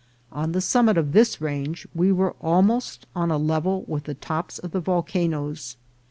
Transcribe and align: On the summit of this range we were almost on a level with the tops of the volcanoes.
On 0.31 0.51
the 0.51 0.61
summit 0.61 0.97
of 0.97 1.11
this 1.11 1.39
range 1.39 1.87
we 1.93 2.11
were 2.11 2.33
almost 2.41 3.05
on 3.15 3.29
a 3.29 3.37
level 3.37 3.83
with 3.87 4.05
the 4.05 4.15
tops 4.15 4.57
of 4.57 4.71
the 4.71 4.79
volcanoes. 4.79 5.77